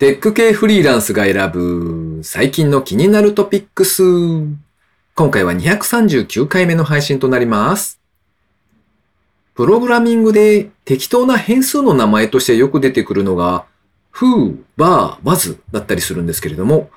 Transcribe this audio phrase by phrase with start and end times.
[0.00, 4.02] テック系フリーランスが選ぶ最近の気になるトピックス。
[5.14, 8.00] 今回は239回目の配信となります。
[9.52, 13.66] プログラミングで適当な変数の名前としてよく出てくるのが、
[14.14, 16.88] foo, bar, buzz だったりするんですけれども、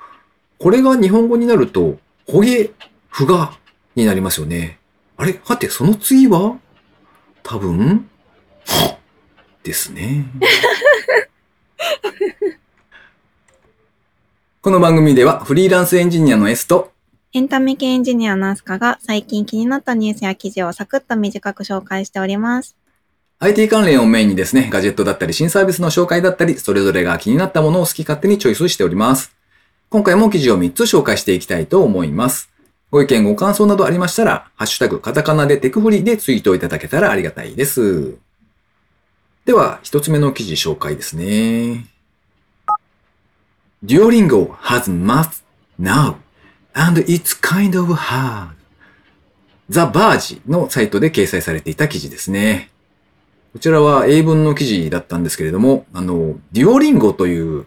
[0.58, 2.70] これが日本語になると、ほげ、
[3.10, 3.52] ふが
[3.96, 4.78] になりますよね。
[5.18, 5.38] あれ？
[5.44, 6.58] はて、その次は？
[7.42, 8.08] 多分、
[8.64, 8.96] は
[9.62, 10.24] ですね。
[14.64, 16.90] この番組ではフリーランスエンジニアの S と
[17.34, 22.74] エンタメ系エンジニアのアスカが最近気になったニュースや記事をサクッと短く紹介しております。
[23.40, 29.36] IT 関連をメインにですね、ガジェットだったり新サービスの紹介だったり、それぞれが気になったものを好き勝手にチョイスしております。
[29.90, 32.48] 今回も記事を3つ紹介していきたいと思います。
[32.90, 38.16] ご意見、ご感想などありましたら、ハッシュタグ、カタカナでテクフリでツイートいただけたらありがたいです。
[39.44, 41.93] では、一つ目の記事紹介ですね。
[43.84, 45.42] Duolingo has math
[45.78, 46.16] now,
[46.74, 48.54] and it's kind of hard.
[49.68, 52.70] The Verge のサイトで掲載されていた記事ですね。
[53.52, 57.66] こちらは英文の記事だったんですけれども、あの、デュオリンゴという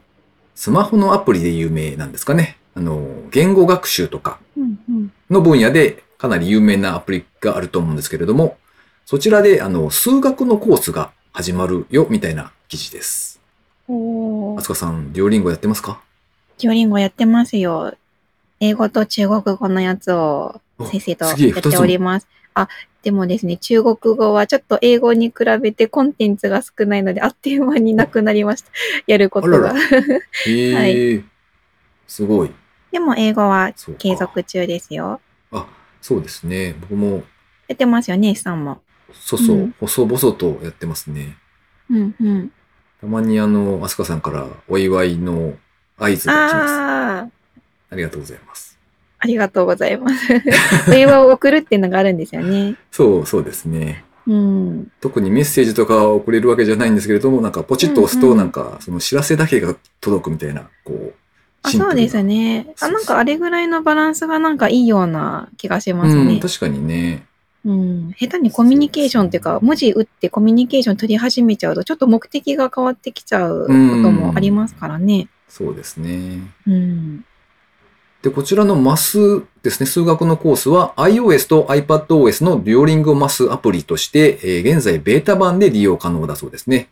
[0.56, 2.58] スマホのアプリで有名なんですかね。
[2.74, 4.40] あの、言語学習とか。
[5.30, 8.58] の分野でかなり有名なアプリがあると思うんですけれども、
[9.06, 13.40] そちらであの、数学のコースが始まるよ、みたいな記事です。
[13.88, 16.02] おーあつかさん、デュオリンゴやってますか？
[16.60, 17.96] デュオリンゴやってますよ。
[18.60, 22.28] 英語と中国語のやつを先生とやっております。
[22.56, 22.68] あ、
[23.04, 28.72] でもですね、中国語はちょっと英語に比べてコンテンツが少ないので、あっという間になくなりました。
[29.06, 29.70] やることが。
[29.70, 29.80] あら
[30.48, 31.24] へえ、
[32.08, 32.52] すごい。
[32.92, 35.22] でも英語は継続中ですよ。
[35.52, 35.68] あ、
[36.02, 36.76] そうですね。
[36.82, 37.24] 僕も、
[37.68, 38.82] やってますよね、さんも。
[39.14, 41.38] そうそう、うん細々とやってますね。
[41.92, 42.52] うんうん。
[43.00, 45.54] たまにあの、アスカさんからお祝いの
[45.98, 46.74] 合図が来ます。
[46.74, 47.30] ああ、
[47.90, 48.78] ありがとうございます。
[49.20, 50.28] ありがとうございます。
[50.90, 52.76] 電話を送るっていうのがあるんですよね。
[52.92, 54.06] そう、そうですね。
[54.28, 54.92] うん。
[55.02, 61.14] 特にメッセージとかを送れるわけじゃないんですけれども、なんかポチッと押すと、なんか、その知らせだけが届くみたいな、こう、
[61.64, 62.68] あ、そうですね。
[62.80, 66.40] あ、なんかあれぐらいのバランスがなんかいいような気がしますうん、ね。
[66.40, 67.26] 確かにね。
[67.66, 68.14] うん。
[68.18, 73.76] 下手にコミュニケーションっていうか、文字打ってコミュニケーション取り始めちゃうと、ちょっと目的が変わってきちゃうこと
[74.12, 75.28] もありますからね。
[75.50, 76.42] そうですね。
[76.68, 77.26] うん。
[78.22, 86.90] で、こちらのマスですね、数学のコースは iOS と iPadOS の Duolingo マスアプリとして、えー現在ベータ版で利用可能だそうですね。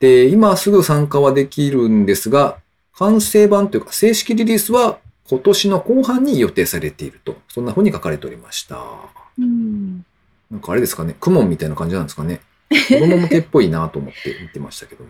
[0.00, 2.58] で、今すぐ参加はできるんですが、
[2.96, 8.78] 完成版というか正式リリースは今年の後半に予定されていると、そんな風に書かれておりました。
[9.38, 10.04] うん。
[10.50, 12.40] なんかあれですかね、クモンみたいな感じなんですかね。
[12.88, 15.04] 子供向けっぽいなと思って見てましたけど。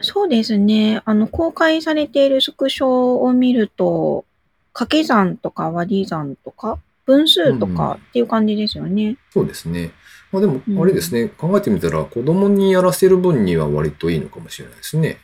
[0.00, 1.02] そうですね。
[1.04, 4.24] あの、公開されているスクショを見ると、
[4.72, 9.16] 掛け算とか割り算とか、分数とかっていう感じですよね。
[9.32, 9.92] そうですね。
[10.32, 15.18] まあでもう、んあれですね、考えてみたら子供にやらせる分には割といいのかもしれないですね。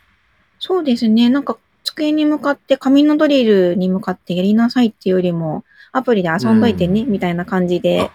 [0.58, 1.28] そうですね。
[1.28, 8.10] なんか、机に向かって、紙のドリルに向かってやりなさいっていうよりも、アプリで遊んどいてね、うんみたいな感じであ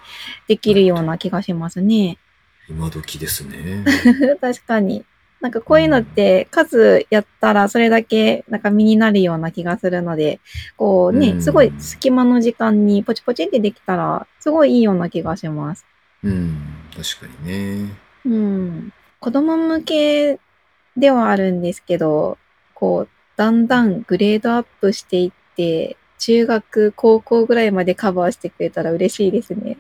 [0.47, 2.17] できるような気がしますね。
[2.69, 3.85] 今時ですね。
[4.41, 5.05] 確かに。
[5.41, 10.39] なんかこういうのって数やったらそれだけなんか身になるような気がするので、
[10.77, 15.85] こうね、うんすごい隙間の時間にポチポチってできたら、すごいいいような気がします。
[16.23, 16.57] うん、
[16.95, 17.93] 確かにね。
[18.25, 18.93] うん。
[19.19, 20.39] 子供向け
[20.95, 22.37] ではあるんですけど、
[22.73, 29.77] こう、だんだんグレードアップしていって、中学、高校ぐらいまでカバーしてくれたら嬉しいですね。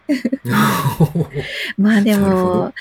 [1.77, 2.73] まあでも、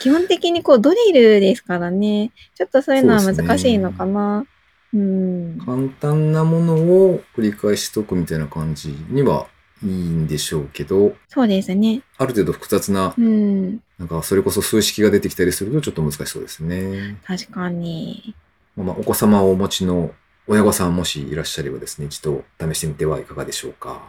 [0.00, 2.30] 基本的にこうドリルですからね。
[2.54, 4.46] ちょっとそういうのは難しいのかな。
[4.94, 5.58] うん。
[5.64, 9.46] 簡単なものを繰り返しとくみたいな感じには
[9.82, 12.02] いいんでしょうけど、そうですね。
[12.18, 13.80] ある程度複雑なう、ん。
[13.98, 17.16] なんかそれこそ数式が出てきたりするとちょっと難しそうですね。
[17.24, 18.34] 確かに。
[18.76, 20.12] まあ、お子様をお持ちの
[20.48, 24.02] 親御さんもしいらっしゃればですね、一度試してみてはいかがでしょうか。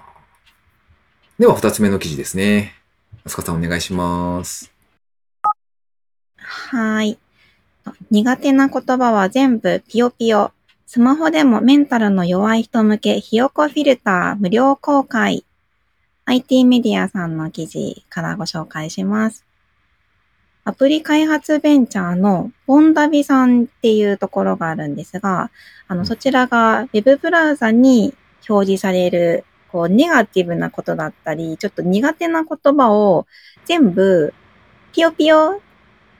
[1.37, 2.73] では、二つ目の記事ですね。
[3.23, 4.71] あすかさんお願いします。
[6.37, 7.19] はい。
[8.09, 10.51] 苦手な言葉は全部ピヨピヨ。
[10.87, 15.45] スマホでもメンタルの弱い人向けひよこフィルター無料公開。
[16.25, 19.45] IT メディアさんの記事からご紹介します。
[20.65, 25.51] アプリ開発ベンチャーのボンダビさんっていうところがあるんですが、
[25.87, 28.13] あの、そちらが Web ブラウザに
[28.47, 33.27] 表示される、こう、ネガティブなことだったり、ちょっと苦手な言葉を
[33.65, 34.33] 全部、
[34.93, 35.61] ピヨピヨ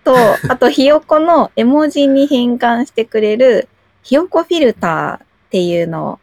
[0.04, 0.16] と、
[0.50, 3.70] あとひよこの絵文字に変換してくれる、
[4.02, 6.20] ひよこフィルターっっていうの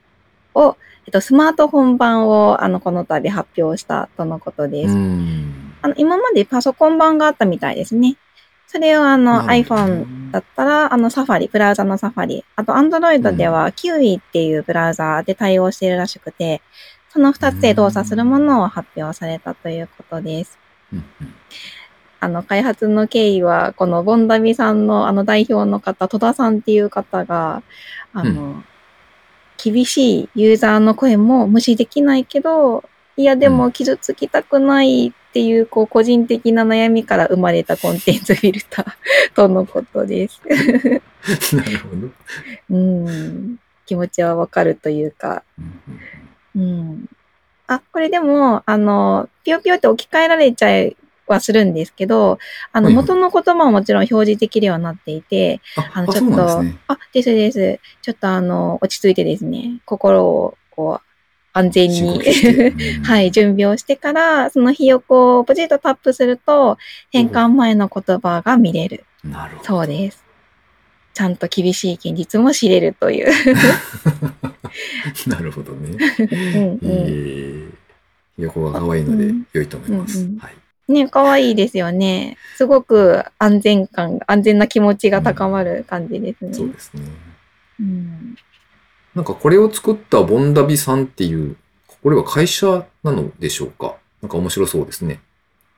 [0.55, 0.77] を、
[1.07, 4.97] えっと、スマートフォン版を、あの、この度発表したとのことでうす。
[5.83, 5.87] ん。
[5.87, 8.17] あの、今までパソコン版があったみたいですね。
[8.67, 12.45] それをあの、iPhone だったら、あの、サファリ、ブラウザのサファリ。
[12.57, 16.63] あと、Android では、キウイっていうブラウザで対応しているらしくて、
[17.09, 20.59] その二つで動作するものを発表されたということです。
[20.93, 21.05] うん
[22.23, 27.63] あの、開発の経緯は、このボンダビさんのあの代表の方、戸田さんっていう方が、
[28.13, 28.63] あの、
[29.57, 32.85] 厳しいユーザーの声も無視できないけど、
[33.17, 40.41] いや、でも傷つきたくないっていう、こう、個人的な悩みから生まれたコンテンツフィルターとのことです。
[40.45, 42.09] う んなるほど。
[42.71, 43.57] うん。
[43.87, 45.81] 気持ちはわかるというか、うん
[46.57, 47.07] うん。
[47.67, 50.97] あ、これでも、あの、ぴよぴよって置き換えられちゃい
[51.29, 52.39] はするんですけど、
[52.73, 56.81] あの、元の言葉ももちろん表示できるようになっていて、あ、あの、ちょっと、なんですね。
[56.89, 57.81] あ、ですです。
[58.03, 61.10] ちょっとあの、落ち着いてですね、心を、こう、
[61.53, 62.21] 安全に
[63.05, 66.79] はい、準備をしてから、その日をこう、ポチッとタップすると、
[67.11, 69.05] 変換前の言葉が見れる。
[69.25, 69.65] なるほど。
[69.65, 70.25] そうです。
[71.13, 73.31] ちゃんと厳しい現実も知れるという。
[75.27, 75.97] なるほどね。
[76.19, 77.73] うんえうー、
[78.39, 80.21] 横が可愛いので良いと思います。
[80.21, 80.93] うんうんはい。
[80.93, 80.95] ん。
[80.95, 82.37] ね、可愛いですよね。
[82.57, 86.55] すごく安全感、安全な気持ちが高まる感じですね。
[86.55, 87.03] そうですね。
[87.81, 88.37] うん
[89.15, 91.57] なんかこれを作ったボンダビさんっていう、
[92.03, 93.97] これは会社なのでしょうか？
[94.23, 95.21] なんか面白そうですね。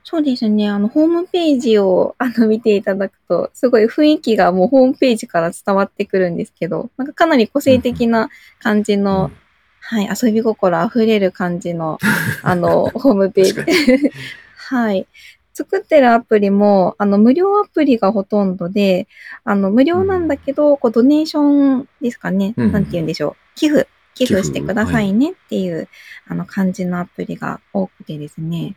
[0.04, 0.68] そうですね。
[0.68, 8.28] あの、ホームページを、 あの、見ていただくと、すごい雰囲気がもうホームページから伝わってくるんですけど、なんかかなり個性的な
[8.60, 9.42] 感じの、うん
[9.84, 11.98] はい、遊び心あふれる感じの、
[12.42, 13.44] あの、 ホームペー
[13.98, 14.10] ジ。
[14.56, 15.06] はい。
[15.54, 19.06] 作ってるアプリも、あの、無料アプリがほとんどで、
[19.44, 22.54] あの、無料なんだけど、こう、ドネーションですかね。
[22.56, 23.36] うんなんて言うんでしょう。
[23.54, 25.88] 寄付、寄付してくださいねっていう、
[26.26, 28.76] あの、感じのアプリが多くてですね。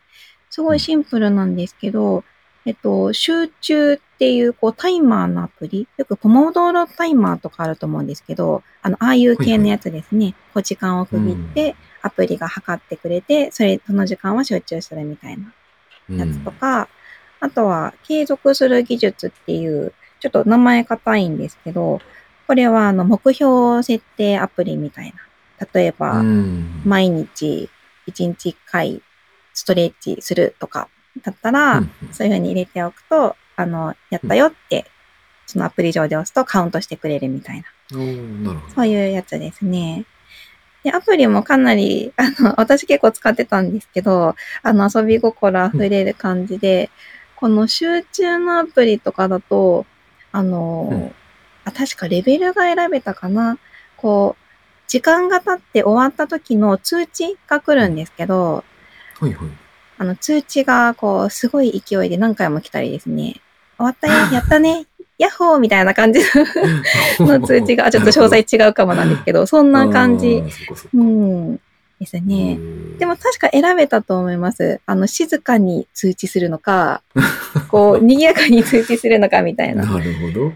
[0.50, 2.24] すごいシンプルなんですけど、
[2.66, 5.88] えっと、集中っていう、こう、タイマーのアプリ。
[5.98, 10.34] よくポモドーロタイマーとかあると思うんですけど、あの、ああいう系のやつですね。
[10.54, 15.54] こう、時間を区切って、アプリが測ってくれて、それ、その時間は集中するみたいな
[16.10, 16.88] やつとか、
[17.40, 22.02] あとは、継続する技術っていう、ちょっと名前硬いんですけど、
[22.48, 25.68] これは、あの、目標設定アプリみたいな。
[25.74, 27.70] 例えば、うん毎日
[28.08, 29.02] 1日1回
[29.54, 30.90] ストレッチするとか
[31.24, 34.86] だったら、うんそういう風に入れておくと、あの、やったよって、
[35.46, 37.98] そのアプリ上で押すとカウントしてくれるみたいな、
[38.44, 38.62] な。
[38.74, 40.06] そういうやつですね。
[40.86, 46.92] で、アプリもかなり、あの、 私結構使ってたんですけど、あの、遊び心溢れる感じで、
[47.36, 49.88] この集中のアプリとかだと、
[50.32, 51.16] あの、うん
[51.68, 53.58] あ、確かレベルが選べたかな。
[53.98, 54.44] こう、
[54.88, 58.64] 時間が経って終わった時の通知が来るんですけど、
[59.20, 59.50] はいはい。
[59.98, 63.42] あの、通知が、こう、すごい勢いで何回も来たりですね。
[63.78, 64.86] 終わったよ、やったね、
[65.18, 66.20] ヤッホーみたいな感じ
[67.20, 70.44] の通知が、あちょっと詳細違うかもなんですけど、そんな感じ
[70.94, 71.60] うん。
[72.00, 72.60] ですね。
[73.00, 74.82] でも確か選べたと思います。
[74.86, 77.02] あの、静かに通知するのか、
[77.70, 79.86] こう、賑やかに通知するのかみたいな。
[79.86, 80.54] なるほど。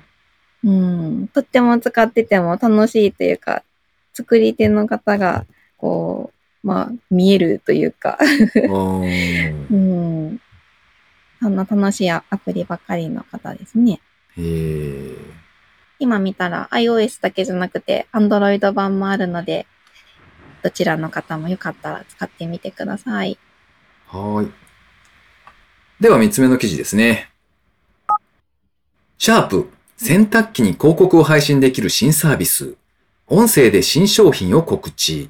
[0.66, 1.30] うん。
[1.34, 3.64] とっても使ってても楽しいというか、
[4.14, 5.46] 作り手の方が、
[5.78, 6.32] こ
[6.64, 8.18] う、まあ、見えるというか、
[9.72, 10.42] うん。
[11.42, 14.02] そんな楽しいアプリばっかりの方ですね。
[14.40, 15.16] へえ。
[16.00, 19.68] 今見たら iOS だけじゃなくて Android 版もあるので、
[20.64, 23.38] どちらの方もよかったら使ってみてください。
[24.08, 24.52] はーい。
[26.00, 27.30] では三つ目の記事ですね。
[29.18, 32.76] シャープ、洗濯機に広告を配信できる新サービス。
[33.28, 35.30] 音声で新商品を告知。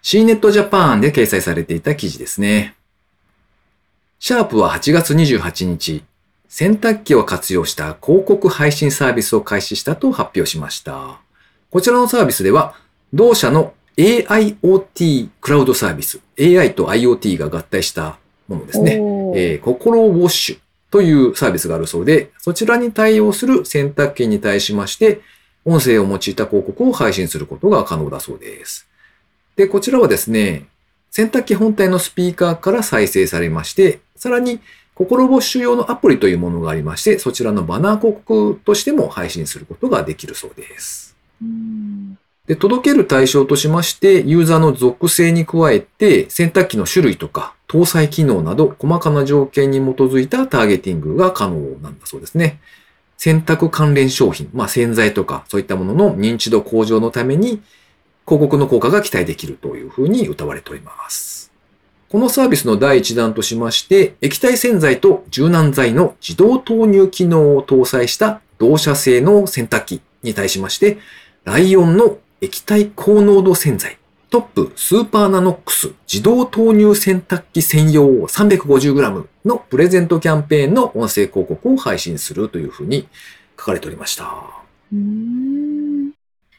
[0.00, 2.76] C ネットジャパンで掲載されていた記事ですね。
[4.20, 6.04] シャープは8月28日、
[6.48, 11.20] 洗濯機を活用した広告配信サービスを開始したと発表しました。
[11.70, 12.74] こちらのサービスでは、
[13.12, 18.94] 同社の AIoT クラウドサービス、AI と IoT が合体したものですね。
[18.94, 20.58] えー、心ウォッシュ
[20.90, 25.20] というサービスがあるそうで、そちらに対応する洗濯機に対しまして、
[25.64, 28.86] 音声を用いた広告を配信することが可能だそうです。
[29.56, 30.66] で、こちらはですね、
[31.10, 34.60] 洗濯機本体のスピーカーから再生されまして、さらに、
[34.94, 41.16] 心ウォッシュ用のアプリというものがありまして、そちらのバナー広告としても配信することができるそうです。
[41.42, 52.60] うんで、届ける対象としまして、ユーザーの属性に加えて、洗濯機の種類とか、搭載機能など、細かな条件に基づいたターゲティングが可能なんだそうですね。
[53.16, 57.62] 洗濯関連商品、まあ洗剤とか、そういったものの認知度向上のために、
[58.26, 61.43] 広告の効果が期待できるというふうに謳われております。
[62.14, 70.98] このサービスの第一弾としまして、液体洗剤と柔軟剤の自動投入機能を搭載した同社製の洗濯機に対しまして、
[71.42, 73.98] ライオンの液体高濃度洗剤、
[74.30, 83.08] トップスーパーナノックス自動投入洗濯機専用 350g のプレゼントキャンペーンの音声広告を配信するというふうに
[83.58, 84.32] 書かれておりました。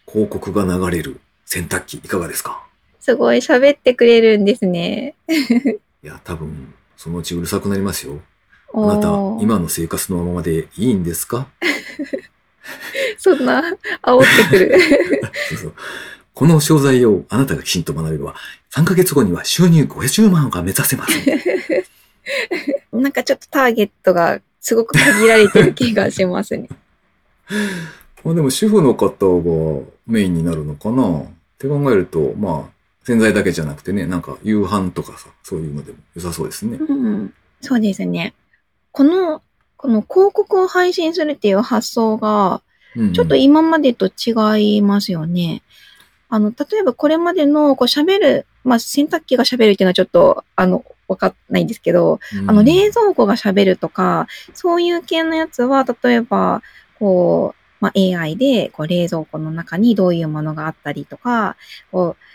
[0.05, 2.61] 広告が流れる洗濯機いかがですか？
[3.05, 5.13] すごい喋ってくれるんですね。
[5.29, 8.19] いや、多分、そのうちうるさくなりますよ。
[8.73, 9.09] あなた
[9.39, 11.47] 今の生活のままでいいんですか？
[13.19, 13.61] そんな、
[14.01, 14.79] 煽ってくる。
[15.49, 15.73] そうそう
[16.33, 18.33] この商材をあなたがきちんと学べば、
[18.71, 21.13] 3ヶ月後には収入50万が目指せます。
[22.91, 26.69] なんかちょっとターゲットがすごく限られてる気がしますね。
[28.25, 31.19] まあでも主婦の方がメインになるのかな？
[31.19, 31.27] っ
[31.59, 32.74] て考えると、まあ、
[33.05, 36.77] 洗剤だけじゃなくてね、なんか夕飯とかさ、そういうのでも良さそうですね。
[36.77, 37.33] うん。
[37.61, 38.33] そうですね。
[38.91, 39.43] この、
[39.77, 42.61] この広告を配信するっていう発想が、
[42.95, 45.61] うんちょっと今までと違いますよね。
[46.29, 56.63] あの、例えばこれまでの、こう喋る、まあ、洗濯機が喋るっていうのはちょっと、あの、わかんないんですけど、あの、冷蔵庫が喋るとか、そういう系のやつは、例えば、
[56.97, 61.57] こう、まあ、AI で、こう、冷蔵庫の中にどういうものがあったりとか、
[61.91, 62.34] こう、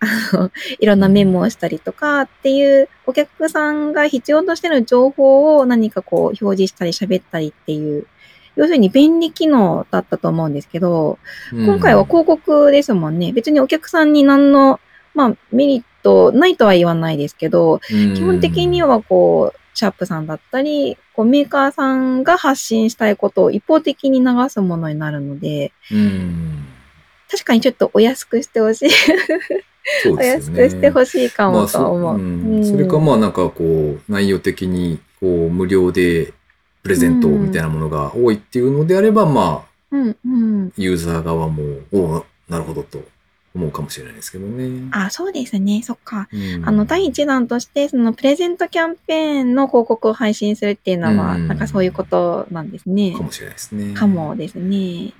[0.00, 8.06] あの、いろんなメモをしたりとかっていう、お客さんが必要としてる情報を何かこう、表示したり喋ったりっていう、
[8.56, 11.18] 要するに便利機能だったと思うんですけど、
[11.52, 13.32] うん今回は広告ですもんね。
[13.32, 14.80] 別にお客さんに何の、
[15.14, 26.66] まあ、メリットないとは言わないですけど、基本的にはこう、シャープさんだったり、こうメーカーさんが発信したいことを一方的に流すものになるので、うん。
[27.30, 28.90] 確かにちょっとお安くしてほしい。
[30.02, 30.62] そうおですよね。
[30.62, 32.16] 安くしてほしいかもまあそと思う。
[32.16, 36.32] うんうんそれかまあなんかこう、内容的にこう無料で
[36.82, 40.72] プレゼントみたいなものが多いっていうのであれば、まあ、うんうん。
[40.76, 43.02] ユーザー側も、おなるほどと
[43.54, 44.88] 思うかもしれないですけどね。
[44.92, 45.82] あ、そうですね。
[45.82, 46.28] そっか。
[46.32, 53.12] うんあの、第一弾として、そのプレゼントキャンペーンの広告を配信するっていうのは、うんなんかそういうことなんですね。
[53.12, 53.94] かもしれないですね。
[53.94, 54.66] かもですね。
[54.66, 55.12] うん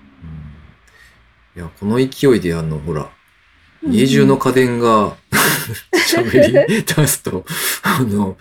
[1.56, 3.08] いや、この勢いであの、ほら、うん
[3.82, 5.16] 家中の家電が
[5.92, 7.44] 喋り出すと、
[7.82, 8.36] あの、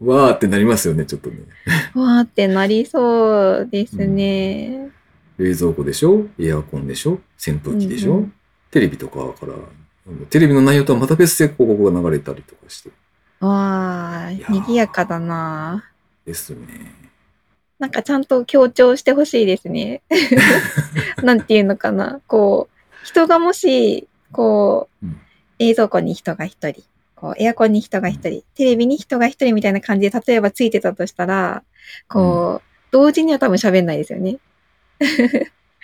[0.00, 1.38] わーってなりますよね、ちょっとね。
[1.94, 4.90] わーってなりそうですね。
[5.38, 6.26] 冷蔵庫でしょ？
[6.38, 7.18] エアコンでしょ？
[7.44, 8.34] 扇風機でしょ、うんうん
[8.70, 9.52] テレビとかから、
[10.30, 12.90] テレビの内容とはまた別で広告が流れたりとかして。
[13.38, 15.84] わー賑やかだな
[16.26, 16.92] ですね。
[17.78, 20.02] なんかちゃんと強調してほしいですね。
[21.22, 22.20] なんていうのかな。
[22.26, 25.20] こう、人がもし、こううん、
[25.58, 26.82] 冷蔵庫に人が一人、
[27.14, 31.62] こう、エアコンに人が一人、テレビに人が一人みたいな感じで、例えばついてたとしたら、
[32.08, 34.38] こう、同時には多分喋んないですよね。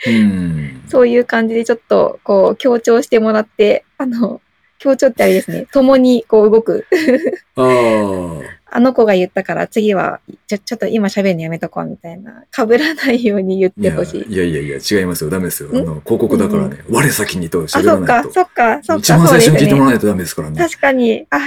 [0.07, 0.83] うん。
[0.89, 4.41] そういう感じでちょっと、こう、強調してもらって、あの、
[4.79, 5.67] 強調ってあれですね。
[5.73, 6.87] 共にこう動く。
[7.57, 8.60] ああ。
[8.73, 12.45] あの子が言ったから次は、ちょ、ちょっと今喋るのやめとこうみたいな。
[12.55, 14.33] 被らないように言ってほしい。
[14.33, 15.31] いやいやいや、違いますよ。
[15.31, 15.71] ダメですよ。
[15.73, 16.85] あんの、広告だからね。
[16.89, 18.33] 我先にとあ、喋らないと。
[18.33, 19.93] そっか、そっ一か、そうです番最初に聞いてもらわね。
[19.95, 20.59] ないとダメですからね。
[20.59, 21.39] 確かに、あ、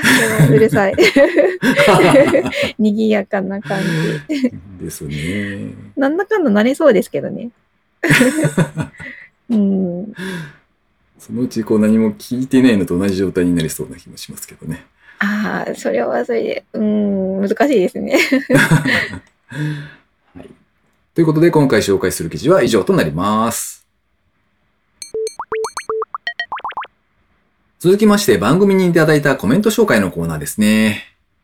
[0.50, 0.96] うるさい。
[2.78, 3.80] 賑やかな感
[4.30, 4.52] じ。
[4.84, 5.74] ですね。
[5.96, 7.50] なんだかんだ慣れそうですけどね。
[9.50, 10.14] うん。
[11.20, 14.86] そのうちこう何も聞いていないのと同じ状態になりそうな気もしますけどね。
[15.26, 18.18] ああ、それはそれで、うん、難しいですね。
[19.48, 20.50] はい。
[21.16, 23.86] ということで今回紹介する記事は以上となります。
[27.80, 31.04] 続きまして番組にいただいたコメント紹介のコーナーですね。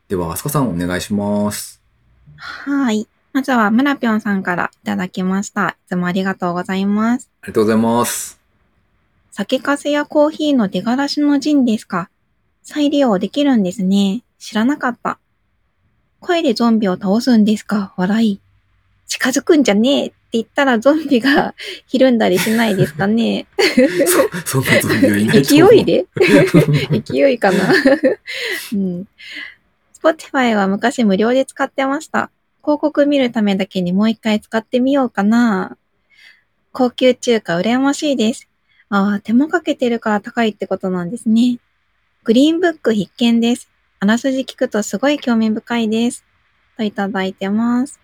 [0.10, 1.82] では、あすかさんお願いします。
[2.38, 3.08] はい。
[3.34, 5.70] まずは、村ぴょんさんからいただきました。
[5.86, 7.30] いつもありがとうございます。
[7.42, 8.40] ありがとうございます。
[9.32, 12.10] 酒粕やコーヒーの出がらしのジンですか？
[12.64, 14.22] 再利用できるんですね。
[14.38, 15.20] 知らなかった。
[16.20, 17.94] 声でゾンビを倒すんですか？
[17.98, 18.40] 笑い。
[19.08, 21.56] 近づくんじゃねえって言ったらゾンビが
[21.88, 23.48] ひるんだりしないですかね。
[24.46, 25.44] そ、そんなゾンビはいない。
[25.44, 26.06] 勢いで？
[27.04, 27.74] 勢いかな。
[28.74, 29.08] うん。
[30.02, 32.30] Spotify は昔無料で使ってました。
[32.62, 35.78] 広告見るためだけにもう一回使ってみようかな。
[36.72, 38.48] 高級中華羨ましいです。
[38.90, 41.58] ああ、手間かけてるから高いってことなんですね。
[42.24, 43.70] グリーンブック必見です。
[44.02, 46.26] あらすじ聞くとすごい興味深いです。
[46.76, 48.00] といただいてます。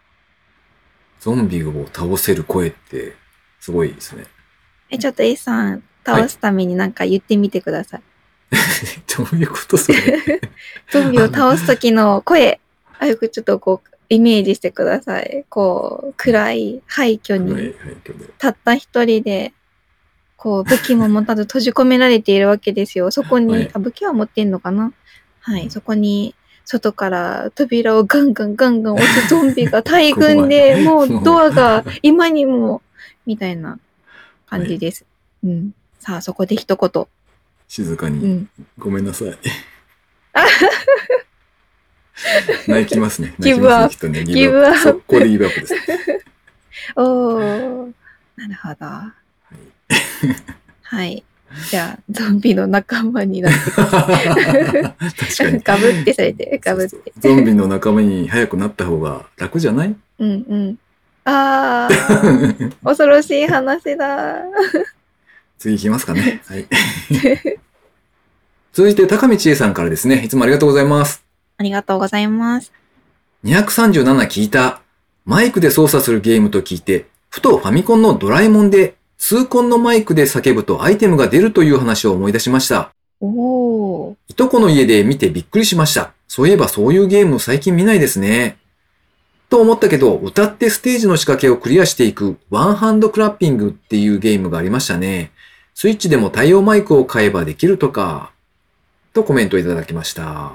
[1.19, 3.13] ゾンビを倒せる声って
[3.59, 4.25] すごいですね。
[4.89, 8.01] え、ちょっと A さん、倒すためになんか言ってみてください。
[9.17, 10.41] どういうことそれ？
[10.91, 12.59] ゾンビを倒す時の声、
[12.99, 15.45] あよくちょっとこう、イメージしてください。
[15.49, 17.75] こう、暗い廃墟に、
[18.37, 19.51] たった一人で、
[20.45, 23.09] こう、武器も持たず閉じ込められているわけですよ。
[23.09, 24.93] そこに、はいあ、武器は持ってんのかな？
[25.39, 26.35] はい、そこに、
[26.65, 32.83] 外から扉をガンガンガンガン押すゾンビが大群で、 もうドアが今にも、
[33.25, 33.79] みたいな
[34.45, 35.03] 感じです。
[35.43, 35.73] うん。
[35.99, 37.01] さあ、そこで一言。
[37.01, 37.07] う
[37.67, 38.47] 静かに、ん。
[38.77, 39.35] ごめんなさい。
[42.69, 43.33] 泣きますね。
[43.39, 45.73] ギブアップ泣きますねきっとね、ギブアップ速攻でギブアップです。
[46.95, 47.93] おー、
[48.35, 49.24] なるほど。
[50.83, 51.23] はい。
[51.69, 53.77] じゃあ、ゾンビの仲間になって確
[55.37, 55.59] かに。
[55.63, 56.95] ガブってされて、ガブって。
[56.95, 59.95] そうそうゾンビの仲間に早くなった方が楽じゃない？
[60.19, 60.77] うんうん。
[61.23, 64.35] あー、 恐ろしい話だ。
[65.57, 66.41] 次行きますかね。
[66.45, 66.67] はい。
[68.73, 70.23] 続いて、高見千恵さんからですね。
[70.23, 71.23] いつもありがとうございます。
[71.57, 72.71] ありがとうございます。
[73.45, 74.81] 237聞いた。
[75.25, 82.91] マイクで操作するゲームと聞いて、ふとファミコンのドラえもんで、痛恨のマイクで叫ぶとアイテムが出るという話を思い出しました。
[83.21, 84.15] おー。
[84.27, 86.13] いとこの家で見てびっくりしました。
[86.27, 88.57] そういえばそういうゲーム最近見ないですね。
[89.49, 95.31] と思ったけど、歌ってステージの仕掛けをクリアしていくワンハンドクラッピングっていうゲームがありましたね。
[95.73, 98.31] スイッチでも対応マイクを買えばできるとか、
[99.13, 100.53] とコメントいただきました。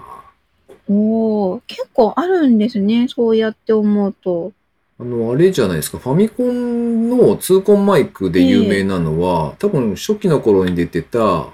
[0.88, 1.60] おー。
[1.66, 3.06] 結構あるんですね。
[3.08, 4.52] そうやって思うと。
[5.00, 5.98] あの、あれじゃないですか。
[5.98, 11.48] ファミコンの痛恨マイクで有名なのは、多分初期の頃に出てた、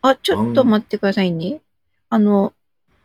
[0.00, 1.60] あ、ちょっと待ってくださいね。
[2.08, 2.52] あの、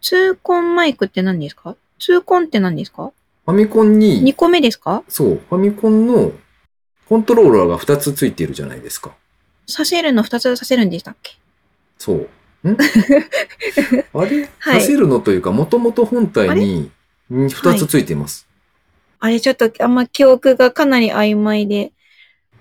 [0.02, 1.76] 痛恨マイクって何ですか？
[1.98, 3.12] 痛恨って何ですか？
[3.46, 5.04] ファミコン ?2 に、個目ですか？
[5.10, 6.32] そう、ファミコンの
[7.10, 9.16] コントローラーが2つついているじゃないですか。
[9.66, 11.34] させるの2つさせるんでしたっけ？
[11.98, 12.70] そう。
[12.70, 12.78] ん？
[14.14, 16.92] あれ、はいさせるのというか、もともと本体に
[17.32, 18.48] 2つついています。
[19.26, 21.94] あれちょっとあんま記憶がかなり曖昧で。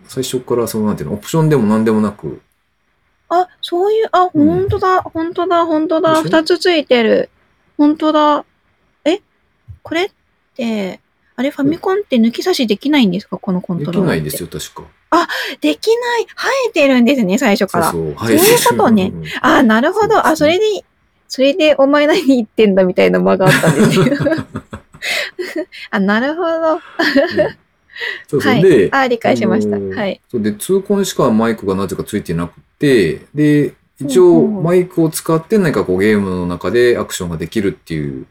[0.07, 2.41] 最初からその、なんていうの、オプションでも何でもなく、
[3.29, 6.39] あ、そういう、あ、うんほんとだ、ほんとだ、ほんとだ、でしょ？
[6.39, 7.31] 二つついてる。
[7.77, 8.45] ほんとだ。
[9.05, 9.21] え？
[9.83, 10.11] これっ
[10.55, 11.01] て、
[11.35, 13.39] あれファミコンって抜き差しできないんですか？
[13.39, 14.21] このコンできトローラーって。
[14.21, 14.89] ないですよ、確か。
[15.61, 16.27] できない。
[16.27, 17.91] 生えてるんですね、最初から。
[17.91, 18.29] そうそう。
[18.29, 20.25] そういうことねうんあ、なるほど。
[20.29, 20.85] あ、それで、
[21.27, 24.17] それでお前何言ってんだみたいな間があったんですね。
[25.91, 26.81] あ、なるほど。
[28.29, 28.53] そうそう。
[28.53, 29.77] はいで、あ、理解しました。
[29.77, 30.21] あのーはい。
[30.31, 38.27] そうで、痛恨しかマイクがなぜかついてなくて、で、一応うんうんマイクを使って何かこうゲームの中でアクションができるっていう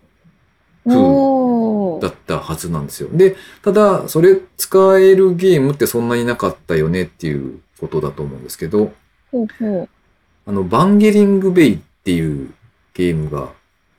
[0.85, 2.01] おー。
[2.01, 3.09] だったはずなんですよ。
[3.11, 8.91] で、ただ、それ使えるゲームってそんなになかったよねっていうことだと思うんですけど、
[9.31, 9.89] ほうほう。
[10.47, 12.51] あの、バンゲリングベイっていう
[12.93, 13.49] ゲームが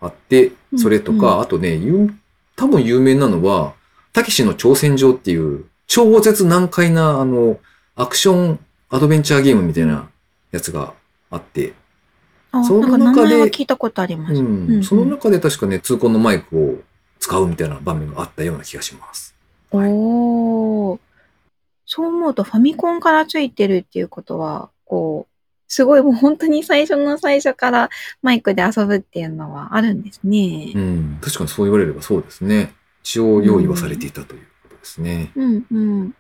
[0.01, 2.13] あって、それとか、うんあとね、有
[2.57, 3.75] 多分有名なのは、
[4.13, 7.59] たけしの挑戦状っていう、超絶難解な、あの、
[7.95, 8.59] アクション
[8.93, 10.09] アドベンチャーゲームみたいな
[10.51, 10.93] やつが
[11.31, 11.73] あって、
[12.53, 14.35] あ、その中で聞いたことあります。
[14.35, 16.75] ううんうんん、その中で確かね、痛恨のマイクを
[17.19, 19.35] 使うみたいな場面があったような気がします。
[19.73, 20.99] おー。
[21.87, 25.32] そう思うとファミコンからついてるっていうことは、こう、
[25.73, 27.89] すごいもう本当に最初の最初から
[28.21, 30.79] マイクで遊ぶっていうのはあるんですねう。
[30.79, 32.75] ん、確かにそう言われればそうですね。
[33.03, 35.33] 一応用意はされていたということですね。
[35.35, 36.15] うんうん。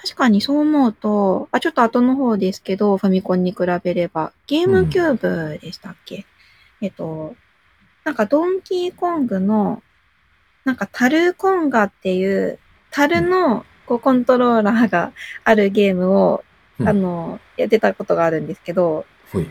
[0.00, 6.24] 確かにそう思うと、あ、ちょっと後の方ですけど、ファミコンに比べれば、ゲームキューブでしたっけ、
[6.80, 7.34] えっと、
[8.04, 9.82] なんかドンキーコングの、
[10.64, 12.60] なんかタルコンガっていう、
[12.92, 15.10] タルのこうコントローラーが
[15.42, 16.47] あるゲームを、うん
[16.86, 19.44] あの、やってたことがあるんですけど、はい。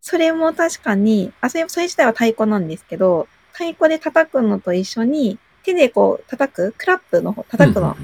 [0.00, 7.96] そそれも確かに、あ、それ、それ自体は太鼓なんですけど、太鼓で叩くのと一緒に、手でこう叩く、クラップの方、叩くの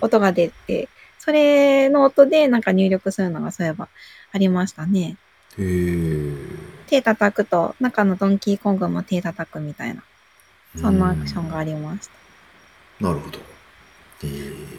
[0.00, 3.88] 音が出て、それの音でなんか入力するのがそういえば
[4.32, 5.16] ありましたね。
[5.58, 10.04] うんへー手叩くと、中のドンキーコングも手叩くみたいな、
[10.76, 12.08] そんなアクションがありまし
[13.00, 13.04] た。
[13.04, 13.38] なるほど。
[14.22, 14.76] えー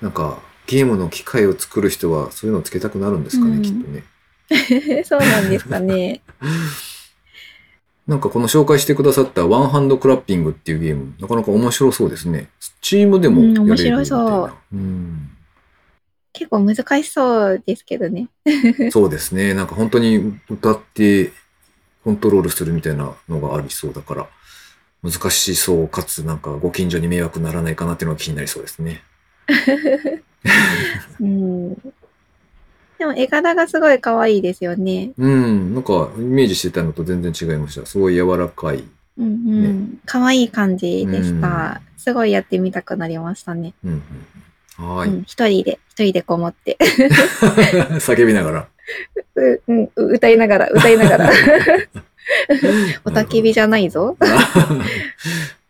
[0.00, 4.04] なんか、ゲームの機械を作る人はそういうのをつけたくなるんですかね、うんきっとね。
[5.04, 6.22] そうなんですかね。
[8.06, 12.48] なんかこの紹介してくださったワンハンドクラッピングっていうゲーム、なかなか面白そうですね。
[12.80, 13.96] チームでもやれるみたいな。
[13.96, 15.30] うん面白そううん
[16.32, 18.28] 結構難しそうですけどね。
[18.90, 19.54] そうですね。
[19.54, 21.30] なんか本当に歌って
[22.04, 24.28] コントロールするみたいなのがありそうだから、
[25.02, 29.02] 難しそう、かつなんかご近所に迷惑ならないかなっていうのが気になりそうですね。
[31.20, 31.74] うん。
[31.74, 31.80] で
[33.02, 35.10] でも絵柄がすごい可愛いですよね。
[35.18, 35.74] うん。
[35.74, 37.84] なんか、イメージしてたのと全然違いました。
[37.84, 38.84] すごい柔らかい。
[39.18, 40.00] うんうん。
[40.06, 41.80] 可愛い感じでした。
[41.96, 43.74] すごいやってみたくなりましたね。
[43.84, 44.02] うん
[44.78, 44.96] うん。
[44.96, 45.14] はーい。
[45.14, 46.78] うん、一人で、一人でこもって。
[47.98, 48.68] 叫びながら。
[49.34, 51.30] う、うん、う歌いながら、歌いながら。
[53.04, 54.16] おたき火じゃないぞ。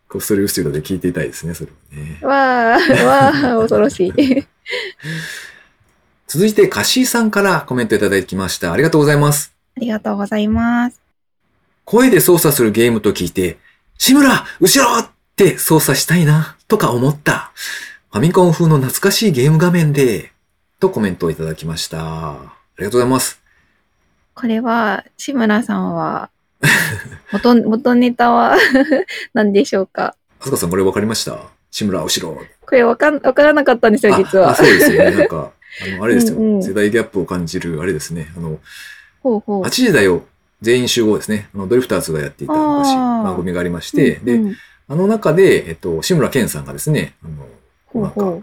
[0.07, 2.19] こっそり後ろで聞いていたいですね、それはね。
[2.23, 4.47] わー、わー、恐ろしい。
[6.27, 8.73] 続いて、カシーさんからコメントいただきました。
[8.73, 9.53] ありがとうございます。
[9.77, 11.01] ありがとうございます。
[11.85, 13.59] 声で操作するゲームと聞いて、
[13.99, 17.53] 志村後ろって操作したいな、とか思った。
[18.13, 20.33] ファミコン風の懐かしいゲーム画面で、
[20.81, 22.33] とコメントをいただきました。
[22.33, 23.41] ありがとうございます。
[24.35, 26.31] これは、志村さんは、
[27.33, 28.57] 元、元ネタは
[29.35, 30.15] 何でしょうか？
[30.41, 31.39] あすかさんこれ分かりました
[31.71, 32.41] 志村後ろ。
[32.67, 34.55] これわかん、わからなかったんですよ、実はああ。
[34.55, 35.11] そうですよね。
[35.17, 35.53] なんか、
[35.95, 36.39] あの、あれですよ。
[36.39, 38.33] うんうん世代ギャップを感じる、あれですね。
[38.37, 38.59] あの、
[39.23, 39.71] ほうほう8。
[39.71, 40.23] 時だよ。
[40.61, 41.49] 全員集合ですね。
[41.55, 44.57] あの、ドリフターズがやっていた昔、番組がありまして、で、うんうん
[44.89, 47.29] あの中で、えっと、志村けんさんがですね、あ
[47.95, 48.43] の、なんか、ほうほ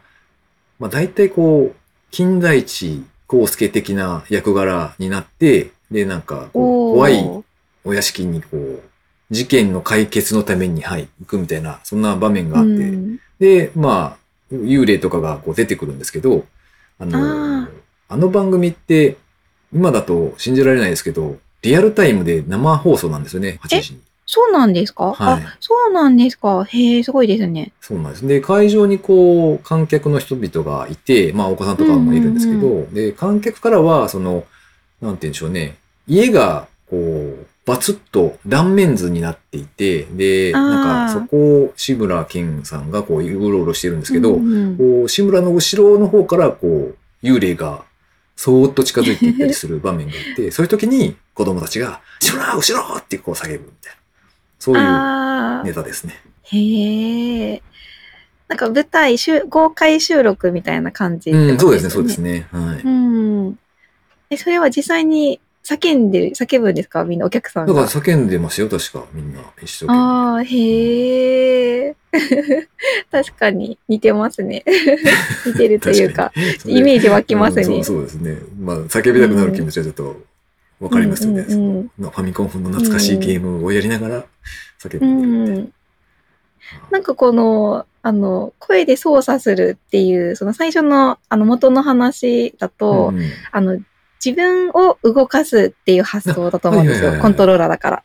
[0.79, 1.75] まあ、大体こう、
[2.09, 7.43] 金田一光介的な役柄になって、で、なんか怖い
[7.83, 8.81] お屋敷にこう、
[9.29, 14.17] 事件の解決のために、はい、行くみたいな、そんな場面があって、うんで、ま
[14.51, 16.45] あ、幽霊とかがこう出てくるんですけど、
[16.99, 17.69] あの、あ
[18.09, 19.17] あの番組って、
[19.73, 24.01] 今だと信じられないですけど、リアルタイムで生放送なんですよね、8時に。
[24.31, 25.43] そうなんですか、はい。
[25.43, 26.63] あ、そうなんですか。
[26.63, 27.71] へえ、すごいですね。
[27.81, 28.27] そうなんです。
[28.27, 32.93] で、会場にこう、観客の人々がいて、まあ、お子さんとかもいるんですけど、うん。
[32.93, 34.45] で、観客からは、その、
[35.01, 47.83] なんて言うんでしょうね、家が、こう、バツッと断面図になっていて、で、なんか、そこを志村けんさんがこう、うろうろしてるんですけど、うんうんこう、志村の後ろの方から、こう、幽霊が、
[48.35, 53.99] そーっと近づいていったりする場面があって、 そういう時に子供たちが、志村後ろってこう叫ぶみたいな。
[54.57, 56.19] そういうあネタですね。
[56.51, 57.61] ーへえ。
[58.47, 59.15] なんか舞台、
[59.47, 62.31] 公開収録みたいな感じってうん、そうですね、そうですね。
[62.31, 62.47] ね。
[62.51, 62.81] はい。
[62.81, 63.59] うん。
[64.31, 67.03] え、それは実際に叫んでる、叫ぶんですか？
[67.03, 67.91] みんなお客さんだからが。
[67.91, 69.41] 叫んでますよ、確か、みんな。
[69.61, 69.99] 一生懸命。
[69.99, 71.95] ああ、へえ。
[73.11, 74.63] 確かに似てますね。
[75.45, 77.63] 似てるというか、それイメージ湧きますね。
[77.63, 78.37] うんそうそうですね。
[78.59, 80.21] まあ、叫びたくなる気持ちはちょっと
[80.79, 81.45] わかりますよね。
[81.47, 84.25] うんうんうんそのファミコン風の懐かしいゲームをやりながら
[84.81, 85.61] 叫ぶうんみたいな。
[85.61, 85.73] ん。
[86.91, 93.79] なんかこの、あの、声で操作するっていう、その最初の、あの、元の話だと、うんあの、
[94.23, 98.03] 自分を動かすっていう発想だと思うんですよコントローラーだから。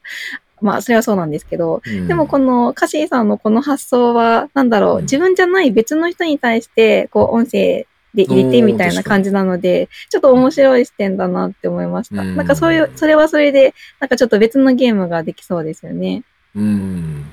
[0.60, 12.22] まあ、それはそうなんですけど、うんでもこのカシーさんのこの発想は、なんだろう、うん自分じゃない別の人に対して、こう、音声で入れてみたいな感じなので、ちょっと面白い視点だなって思いました。
[12.22, 16.22] うんなんかそういう、それはそれで、なんかちょっと別のゲームができそうですよね。
[16.54, 17.24] うん。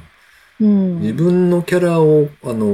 [0.60, 1.00] うん。
[1.02, 2.66] 自分のキャラを、あの、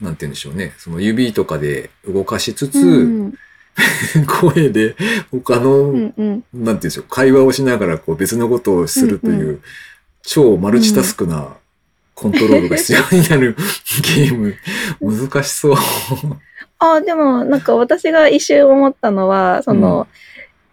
[0.00, 0.74] なんて言うんでしょうね。
[0.78, 3.34] その指とかで動かしつつ、うん
[4.26, 4.96] 声で
[5.30, 6.30] 他の、うんうん。
[6.30, 9.62] なんて言うんでしょう、会話をしながらこう別のことをするという、うん
[10.26, 11.56] 超マルチタスクな
[12.14, 13.56] コントロールが必要になる
[14.16, 14.54] ゲーム、
[15.00, 15.76] 難しそう。
[16.80, 20.08] あ、でもなんか私が一瞬思ったのは、その、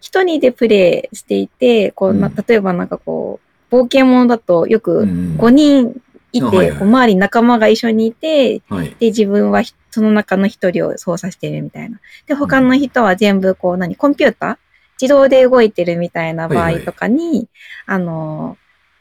[0.00, 2.34] 一、人でプレイしていて、こうな、うん。
[2.46, 3.40] 例えばなんかこ
[3.70, 6.02] う、冒険者だとよくうん5人
[6.38, 8.88] いて、あはいはいりに仲間が一緒にいて、はい。
[8.98, 12.00] で、自分はひその中の一人を操作してるみたいな。
[12.26, 14.56] で、他の人は全部こう、何、コンピューター
[15.00, 17.48] 自動で動いてるみたいな場合はいはいとかに、
[17.86, 18.56] あの、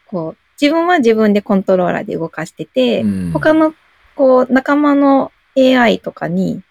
[0.08, 3.74] こう、自分は自分でコントローラーで動かしてて、うん他の、
[4.15, 6.62] こう、仲間の AI とかに、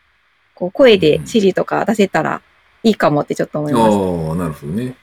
[0.55, 2.42] こう、声で指示とか出せたら
[2.83, 3.90] いいかもってちょっと思いました。
[3.90, 4.94] ああ、なるほどね。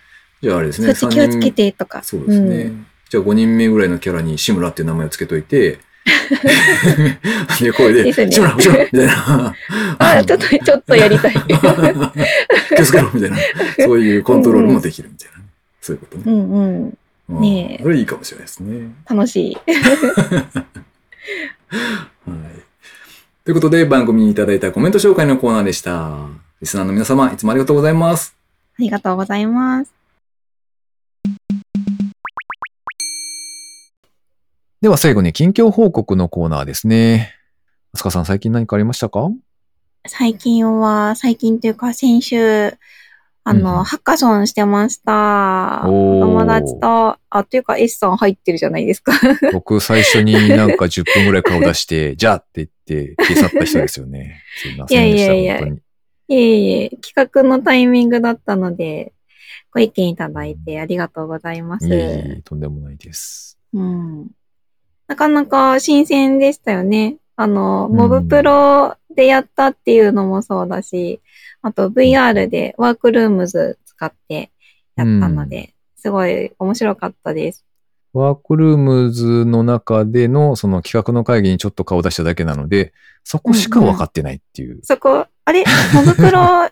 [0.41, 0.91] じゃああれですそね。
[0.91, 2.01] っち気をつけてとか。
[2.03, 2.63] そうですね。
[2.65, 5.79] んじゃあ5人目ぐらいのキャラに志村っていう名前をつけといて、
[7.59, 9.55] で、声で、志村、後ろみたいな。
[9.99, 11.33] あ、ちょっと、ちょっとやりたい。
[12.75, 13.37] 気をつけろみたいな。
[13.77, 15.39] そういうコントロールもできるみたいな。
[15.81, 16.23] そういうことね。
[16.25, 16.83] うんうん。
[16.83, 16.93] うん
[17.29, 18.91] ねえそれいいかもしれないですね。
[19.07, 19.57] 楽しい。
[19.61, 20.71] は
[22.31, 22.35] い。
[23.45, 26.27] ということで、番組にいただいたコメント紹介のコーナーでした。
[26.59, 28.35] リスナーの皆様、いつもありがとうございます。
[28.79, 29.98] ありがとうございます。
[34.81, 37.33] では最後に近況報告のコーナーですね。
[37.91, 39.29] あすかさん、最近何かありましたか？
[40.07, 42.77] 最近は、最近というか先週、
[43.43, 45.81] あの、うんハッカソンしてました。
[45.83, 49.11] 友達と、あ、というか S さん入ってるじゃないですか。
[49.51, 54.43] 僕、最初になんか10分ぐらい顔出して、 じゃあって言って消え去った人ですよね。
[54.61, 55.79] すいませんでした、いやいやいや本当に。
[56.29, 59.11] いえいえ、企画のタイミングだったので、
[59.73, 61.85] ご意見いただいてありがとうございます。
[61.85, 61.99] いえい
[62.37, 63.59] え、とんでもないです。
[63.73, 64.31] うん。
[65.09, 67.17] なかなか新鮮でしたよね。
[67.35, 71.19] あの、うんモブプロでやったっていうのもそうだし、
[71.63, 74.51] あと VR でワークルームズ使って
[74.95, 77.65] やったので、すごい面白かったです。
[78.13, 82.93] ワークルームズの中でのその企画の会議にちょっと顔出しただけなので、
[83.23, 84.79] そこしか分かってないっていう。
[84.83, 85.63] そこ、あれ？
[85.95, 86.71] モブプロ、 あ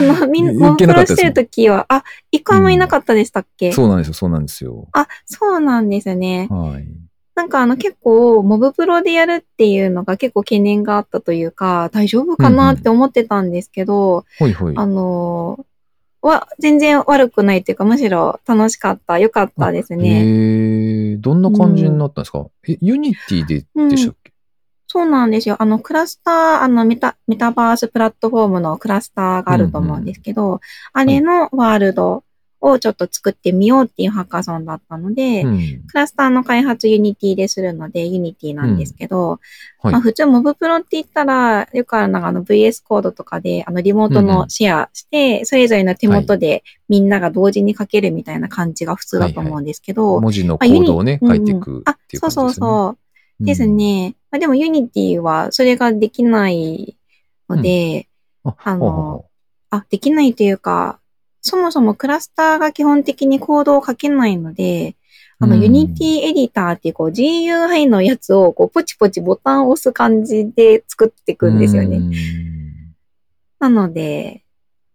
[0.00, 4.88] の、みんな、いモブプロしてるときは、あ、一回もいなかったでしたっけ、そうなんですよ、そうなんですよ。
[4.92, 6.48] あ、そうなんですね。
[6.50, 7.03] はい。
[7.34, 14.74] なんかあの結構、モブプロでやるっていうのが結構懸念があったというか、大丈夫かなって思ってたんですけど、ほいほい。
[14.76, 15.64] あのー
[16.24, 20.20] は、全然悪くないというか、むしろ楽しかった、良かったですね。
[20.20, 24.32] えー、どんな感じになったんですか、え、 Unity ででしたっけ、
[24.86, 25.56] そうなんですよ。
[25.58, 30.60] あの、 cluster、あのメタ、メタバースプラットフォームのクラスターがあると思うんですけど、
[30.94, 32.24] あれのワールド
[32.64, 35.82] をちょっと作ってみようっていうハッカソンだったので、うん。
[35.86, 39.38] クラスターの開発 Unity でするので、 Unity なんですけど、
[39.78, 52.44] はいまあ普通モブプロって言ったら、よくあるのがあの VS コードとかで、あのリモートのシェアして、それぞれの手元でみんなが同時に書けるみたいな感じが普通だと思うんですけど、文字のコードをね、まあ書いていくあっていう感じですね。
[52.44, 52.96] そうそうそ
[53.40, 53.44] う。
[53.44, 54.16] ですね。
[54.30, 56.96] まあ、でも Unity はそれができない
[57.48, 58.08] ので、
[58.44, 58.54] うん。
[58.56, 59.26] あ、の、
[59.70, 61.00] あ、できないというか、
[61.46, 64.96] そもそもクラスターが基本的にコードを書けないので、
[65.38, 71.98] あの、うん Unity エディターっていうこう GUI のやつをこうポチポチボタンを押す感じで作っていくんですよね。
[71.98, 72.12] うん
[73.60, 74.44] なので、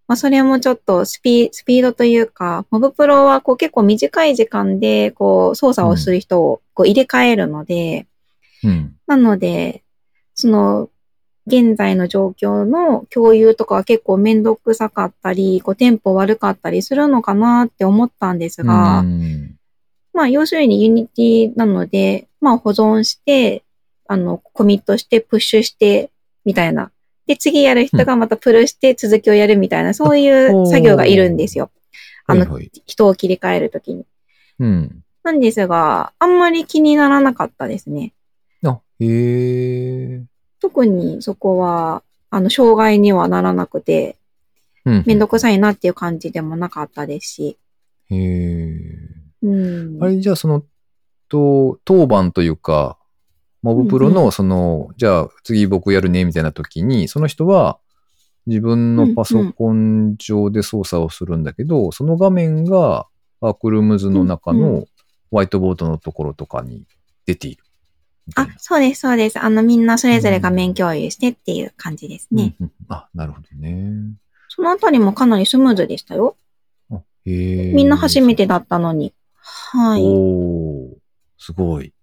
[0.07, 8.05] まあそれもちょっとスピスピードというか、モブプロはこう結構短い時間でこう操作をする人をこう入れ替えるので、
[8.63, 8.95] うん。
[9.07, 9.83] なので、
[10.35, 10.89] その、
[11.49, 19.55] 現在の状況の共有とかは結構めんどくさかったり、こうテンポ悪かったりするのかなって思ったんですが、うん
[20.13, 23.63] まあ要するに Unity なので、まあ保存して、
[24.05, 26.12] あの、コミットして、プッシュして、
[26.43, 26.91] みたいな。
[27.25, 31.71] で、次やる人がまたプルして続きをやるみたいな、そういう作業がいるんですよ。
[32.25, 32.71] あの、はいはい。
[32.85, 34.03] 人を切り替えるときに。
[34.59, 35.03] うん。
[35.23, 38.13] なんですが、あんまり気にならなかったですね。
[38.65, 40.23] あ、へえ。
[40.60, 44.17] 特にそこは、あの、障害にはならなくて、
[44.86, 45.04] うん。
[45.06, 47.58] めんどくさいなっていう感じでもなかったですし。
[48.10, 49.19] へえ。
[49.43, 50.04] うん。
[50.04, 50.63] あれ、じゃあその、
[51.28, 52.98] と、当番というか、
[53.62, 57.78] モブプロうんうの、その、じゃあ次僕やるね、みたいな時に、その人は
[58.48, 63.08] 自分のパソコン上で操作をするんだけど、その画面が
[63.41, 64.88] ワークルームズの中うんうのホ
[65.32, 66.86] ワイトボードのところとかに
[67.26, 67.63] 出ている。
[68.36, 69.39] あそうです、そうです。
[69.39, 72.56] あの、みんなそれぞれ画面共有してっていう感じですね。
[72.60, 73.94] うんうんあ、なるほどね。
[74.48, 76.36] そのあたりもかなりスムーズでしたよ。
[76.92, 77.74] あへえ。
[77.74, 79.13] みんな初めてだったのに。
[79.42, 80.02] はい。
[80.04, 81.00] おー
[81.38, 81.94] すごい。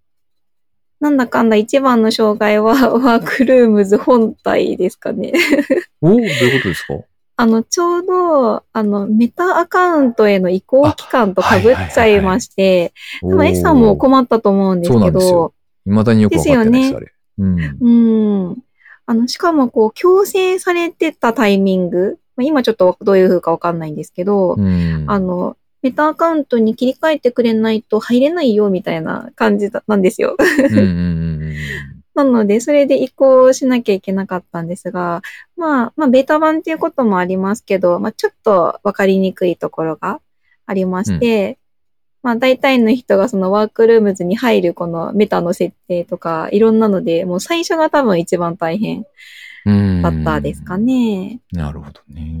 [0.99, 5.33] なんだかんだ一番の障害は ワークルームズ本体ですかね。
[6.01, 6.93] おーどういうことですか？
[7.39, 15.53] あの、ちょうど、あの、メタアカウントへの移行期間と被っちゃいまして、多分 S さんも困ったと思うんですそうなけどんですよ、
[15.87, 17.13] 未だによくわかってないです、ですあれ。
[17.39, 17.77] うん。
[17.79, 18.57] うん。
[19.05, 25.05] あの、しかもこう、強制されてたタイミング、まあ今ちょっとどういう風かわかんないんですけど、うん。
[25.07, 30.35] あの、メタアカウントに切り替えてくれないと入れないよみたいな感じだなんですよ。
[30.37, 31.55] うんうんうんうん
[32.17, 35.21] なので、それで移行しなきゃいけなかったんですが、
[35.55, 40.19] まあ、まあ、ベータ版っていうこともありますけど、まあ、ちょっとわかりにくいところが
[40.65, 41.59] ありまして、
[42.23, 49.05] まあ、大体の人がそのワークルームズに入るこのメタの設定とか、いろんなので、もう最初が多分一番大変
[49.65, 50.01] うん。
[50.01, 51.39] だったですかね。
[51.51, 52.35] なるほどね。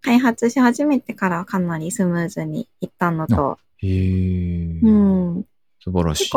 [0.00, 4.80] 開発し始めてからかなりスムーズにいったのと、へえ。
[4.82, 5.44] うん。
[5.80, 6.30] 素晴らしい。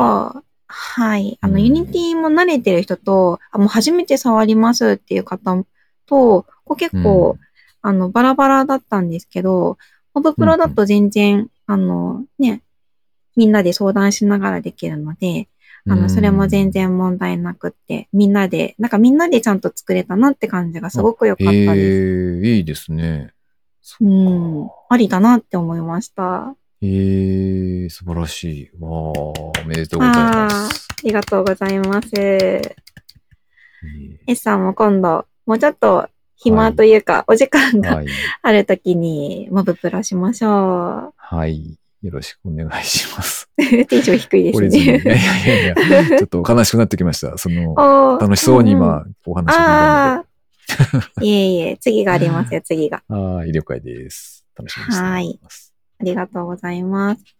[0.67, 1.37] はい。
[1.41, 5.55] あの、うん Unity も慣れてる人と、あ、もう初めて触りますっていう方
[6.05, 7.37] と、こう結構、
[7.81, 9.77] あの、バラバラだったんですけど、
[10.13, 12.61] モブプロだと全然、あの、ね、
[13.35, 15.49] みんなで相談しながらできるので、
[15.87, 22.47] あの、それも全然問題なくって、みんなで、なんかみんなでちゃんと作れたなって感じがすごく良かったへです。
[22.47, 23.33] え、いいですね。
[24.01, 24.69] うん。
[24.89, 26.55] ありだなって思いました。
[26.81, 28.71] へえ、素晴らしい。
[28.79, 30.87] わあ、おめでとうございます。
[30.91, 32.09] ありがとうございます。
[32.17, 32.75] へ
[34.25, 38.07] S さんも今度、もうちょっと暇というか、お時間がえはい。
[38.41, 41.77] あるときに、モブプロしましょはい。
[42.01, 43.49] よろしくお願いします。
[43.57, 43.61] う。
[43.87, 44.83] テンション低いです懲りずに。
[44.83, 45.03] いやいね。
[45.05, 47.37] やいやいや、 ちょっと悲しくなってきました。
[47.37, 50.25] その、楽しそうに今、お話を聞いたの
[51.21, 51.25] で。
[51.25, 53.03] いえいえ、次がありますよ、次が。
[53.09, 54.45] はい、了解です。
[54.55, 54.97] 楽しみにし
[55.31, 55.73] ています。
[55.99, 57.34] ありがとうございます。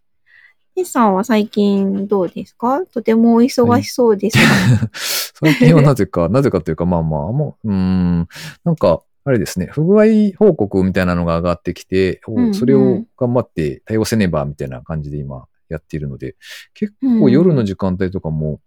[0.75, 2.85] テスさんは最近どうですか？
[2.87, 4.43] とてもお忙しそうですが。
[5.39, 8.27] 最近はなぜか、 なぜかというか、まあまあ、もう、うーん、
[8.65, 10.05] なんか、あれですね、不具合
[10.37, 16.35] 報告みたいなのが上がってきて、おうんうんそれを頑張って対応せねばみたいな感じで今やっているので、
[16.73, 18.59] 結構夜の時間帯とかも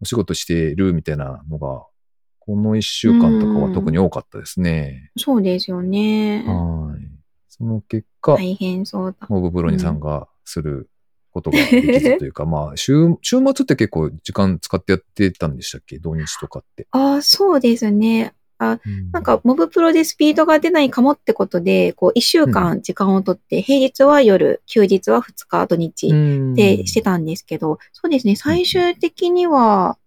[0.00, 1.84] お仕事してるみたいなのが、
[2.38, 5.10] この一週間とかは特に多かったですね。
[5.16, 6.44] そうですよね。
[6.46, 7.08] はい。
[7.48, 9.26] その結果、大変そうだ。
[9.28, 10.88] モブプロに参加する
[11.36, 15.98] ことができずというか、 まあ、週、週末って結構時間使ってやってたんでしたっけ？
[16.00, 16.86] 土日とかって。
[16.92, 18.32] ああ、そうですね。
[18.58, 19.10] あ、うん。
[19.12, 26.08] なんか、モブプロでスピードが出ないかもってことで、こう、一週間時間をとって、平日は夜、休日は二日、土日。
[26.08, 26.54] うん。
[26.54, 29.98] でしてたんですけど、そうですね、最終的には、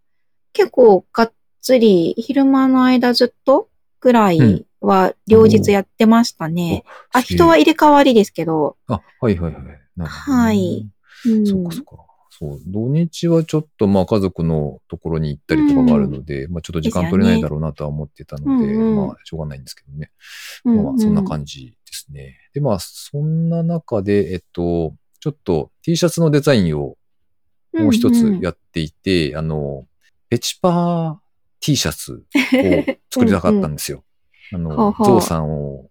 [0.53, 6.83] 結構がっつり、昼間の間ずっとぐらいは、両日やってましたね。
[7.13, 9.63] あ、人は入れ替わりですけど、あ、はいはいはい。
[9.97, 10.87] はい。
[11.25, 12.09] うん、そっかそっか。
[12.29, 12.59] そう。
[12.65, 20.11] 土日はちょっとまあ家族のところに行ったりとかがあるので、まあちょっと時間取れないだろうなとは思ってたので、でねうんうんまあしょうがないんですけどね。
[20.65, 22.37] うんまあまあそんな感じですね。
[22.53, 26.97] でまあそんな中で、えっと、ちょっと T シャツのデザインを
[27.73, 29.85] もう一つやっていて、あの、
[30.29, 31.15] ペチパー
[31.59, 34.03] T シャツを 作りたかったんですよ。
[34.53, 35.89] あほうの、ほうゾウさんを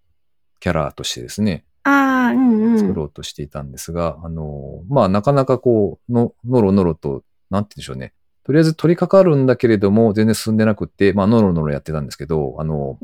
[0.60, 2.78] キャラとしてですね、ああ、うんうん。
[2.78, 8.12] 作ろうとしていたんですが、あの、まあなかなかこう、の、のろのろと、なんて言うんでしょうね。
[8.44, 12.98] とりあえず取り掛かるんだけれども、全然進んでなくって、まあのろのろやってたんですけど、あの、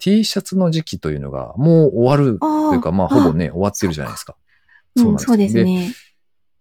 [0.00, 4.36] T シャツの時期というのがもう終わるあというか、まあほぼね、終わってるじゃないですか。
[4.96, 5.92] うん、そうですね。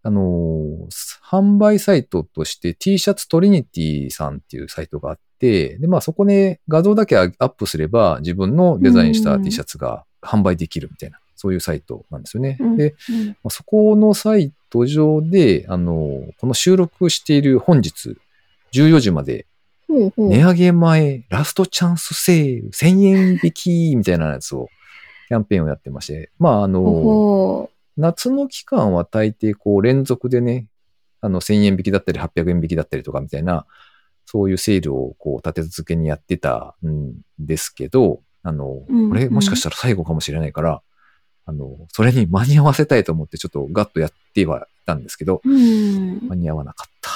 [0.04, 12.58] あのー販売サイトとして T シャツトリニティさんっていうサイトがあって、で、まあそこで画像だけアップすれば自分のデザインした T シャツが販売できるみたいな、そういうサイトなんですよね。
[12.60, 12.78] うん。
[12.78, 13.28] で、うん。
[13.28, 18.18] まあそこのサイト上で、あのーこの収録している本日
[18.74, 19.46] 14時まで
[19.90, 24.68] 値上げ前ラストチャンスセール1000円引きみたいなやつを
[25.30, 30.68] キャンペーンをやってまして、まああの夏の期間は大抵こう連続でね、
[31.22, 33.66] あの1000円引きだったり800円引きだったりとかみたいな、
[34.26, 39.10] そういうセールをこう立て続けにやってたんですけど、あの、うん。
[39.10, 40.82] これもしかしたら最後かもしれないから、
[41.48, 45.50] あの、それに間に合わせたいと思ってちょっとガッとやってはいたんですけど、う。
[45.50, 46.28] うん。
[46.28, 47.10] 間に合わなかった。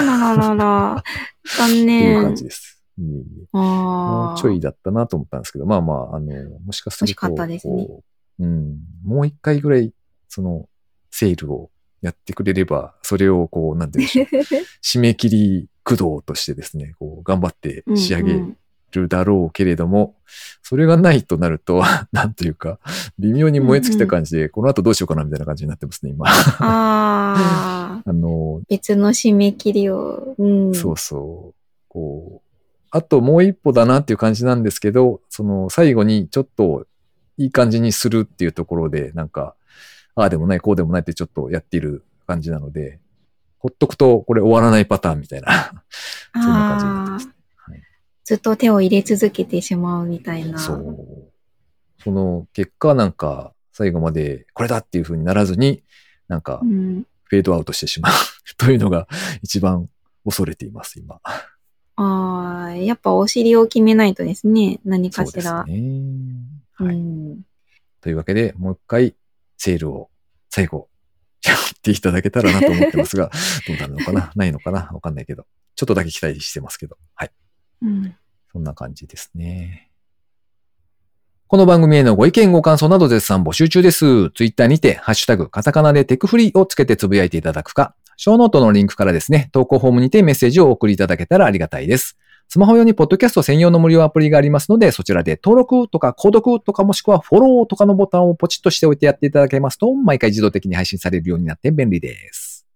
[0.00, 1.04] あらららら。
[1.58, 2.22] 残っていう念。
[2.22, 2.84] 感じです。
[2.98, 3.62] いえいえああ。
[3.62, 8.02] もうちょいだったなと思ったんですけど、まあまあ、あの、もしかすると、ねこ
[8.38, 9.94] ううん、もう一回ぐらい、
[10.28, 10.68] その、
[11.10, 11.70] セールを
[12.02, 18.56] やってくれれば、それをこう、なんて言うんでしょう、 締め切り駆動としてですね、こう、頑張って仕上げうんうん
[18.92, 20.14] るだろうけれども、
[20.62, 22.78] それがないとなると、 なんというか、
[23.18, 26.26] 微妙に燃え尽きた感じで、この後どうしようかなみたいな感じになってますね、今。
[26.26, 28.02] ああ。
[28.06, 30.34] あの、別の締め切りを。
[30.38, 30.74] うん。
[30.74, 31.54] そうそう。
[31.88, 32.48] こう、
[32.90, 36.86] あともう一歩だなっていう感じなんですけど、その最後にちょっと
[37.36, 39.54] いい感じにするっていうところで、なんか、
[40.14, 42.98] ああでもない、こうでもないってちょっとやっている感じなので、
[43.58, 45.84] ほっとくとこれ終わらないパターンみたいな、
[46.32, 47.37] そんな感じになってます
[48.28, 50.58] ずっと手を入れ続けてしまうみたいな。
[50.58, 51.32] そう。
[51.96, 55.82] その結果なんか最後までこれだっていう風にならずに、
[56.28, 57.06] なんかうん。
[57.24, 58.12] フェードアウトしてしまう
[58.58, 59.08] というのが
[59.42, 59.88] 一番
[60.26, 61.22] 恐れています、今。
[61.96, 64.78] ああ、やっぱお尻を決めないとですね。
[64.84, 65.64] 何そうですかしら。
[65.64, 65.78] ね。
[66.80, 66.96] うはい。
[67.00, 67.40] ん。
[68.02, 69.14] というわけで、もう一回、
[69.56, 70.10] セールを
[70.50, 70.90] 最後、
[71.46, 73.30] やっていただけたらなと思ってますが、
[73.66, 75.46] どうなるのかなないのかなわかんないけど。
[75.76, 76.98] ちょっとだけ期待してますけど。
[77.14, 77.30] はい。
[77.82, 78.16] うん。
[78.52, 79.90] そんな感じですね。
[81.46, 84.30] この番組へのご意見ご感想など絶賛募集中です。
[84.32, 92.18] ツイッターにて、ハッシュタグ、カタカナでテクフリーをつけてつぶやいていただくか、ショーノートのリンクからですね、投稿フォームにてメッセージをお送りいただけたらありがたいです。
[92.48, 102.66] スマホ用にポッドキャスト専用の無料アプリがありますので、そちらで登録とか購読とかもしくはフォローとかのボタンをポチッとしておいてやっていただけますと、毎回自動的に配信されるようになって便利です。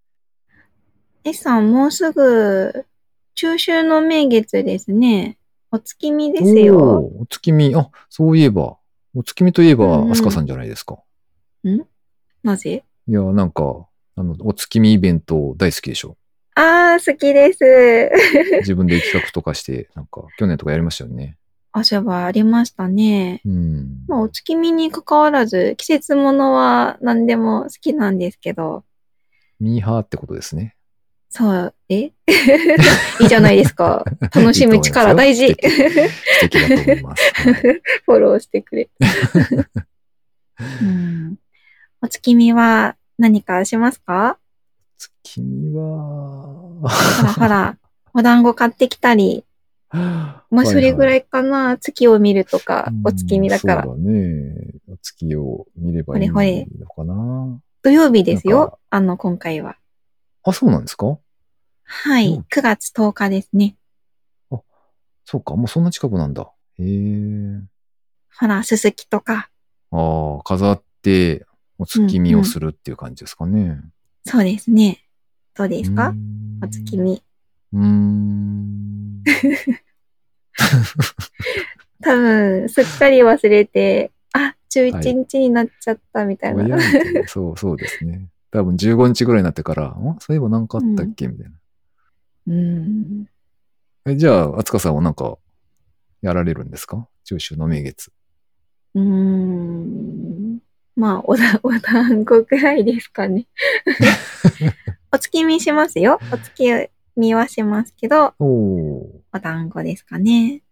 [1.24, 2.86] S さん、もうすぐ、
[3.34, 5.38] 中秋の名月ですね。
[5.70, 6.78] お月見ですよ。
[7.20, 8.76] お月見、あ、そういえば、
[9.14, 10.98] お月見といえば、アスカさんじゃないですか。
[12.42, 12.84] なぜ？
[13.08, 16.16] いや、なんか、あの、お月見イベント大好きでしょ。
[16.54, 17.60] ああ、好きです。
[18.60, 21.38] 自分で企画とかして、なんか、去年とかやりましたよね。
[21.72, 23.40] あ、そういえばありましたね。
[23.46, 24.04] うん。
[24.06, 28.84] まあ、お月見に関わらず、季節ものは何でも好きなんですけど、
[29.58, 30.76] ミーハーってことですね。
[31.34, 31.96] そう、え？
[33.20, 34.04] いいじゃないですか。
[34.34, 35.46] 楽しむ力大事。
[35.46, 37.48] いい素敵だと思います。
[37.48, 38.90] はい フォローしてくれ。
[40.82, 41.36] うん、
[42.02, 44.36] お月見は何かしますか？
[44.98, 45.82] 月見は、
[46.82, 46.88] ほ
[47.24, 47.78] らほら、
[48.12, 49.46] お団子買ってきたり、
[49.90, 53.82] まあそれぐらいいかな、月を見るとか、お月見だから。
[53.84, 54.54] そうだね。
[54.86, 57.58] お月を見ればいいのほれかな。
[57.82, 59.76] 土曜日ですよか、あの、今回は。
[60.44, 61.18] あ、そうなんですか？
[61.84, 63.76] はい、うん9月10日ですね。
[65.24, 66.50] そうか、もうそんな近くなんだ。
[66.78, 67.60] へえ。
[68.40, 69.50] ほら、すすきとか。
[69.92, 71.46] ああ、飾って、
[71.78, 73.80] お月見をするっていう感じですかね。
[74.26, 75.04] そうですね。
[75.54, 76.12] どうですか？
[76.62, 76.96] お月。
[76.98, 77.22] 見。
[77.72, 79.22] うーん。
[82.02, 86.64] 多分、すっかり忘れて、あ、11日になっちゃったみたいな。
[86.64, 88.28] おやみたいなそう、そうですね。
[88.52, 90.16] 多分15日ぐらいになってから、ん？
[90.20, 91.26] そういえば何かあったっけ？
[91.26, 91.52] みたいな。
[92.48, 93.26] うん。
[94.06, 95.38] え、じゃあ、あつかさんはなんか、
[96.20, 97.08] やられるんですか？
[97.24, 98.12] 中秋の名月。
[98.94, 100.58] うーん。
[100.94, 103.46] まあ、おだ、お団子くらいですかね。
[105.10, 106.20] お月見しますよ。
[106.30, 110.62] お月見はしますけど、おおお団子ですかね。